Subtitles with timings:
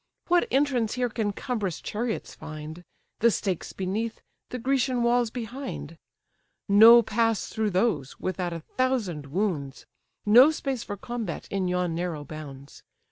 [0.29, 2.83] What entrance here can cumbrous chariots find,
[3.19, 5.95] The stakes beneath, the Grecian walls behind?
[6.67, 9.85] No pass through those, without a thousand wounds,
[10.25, 12.81] No space for combat in yon narrow bounds.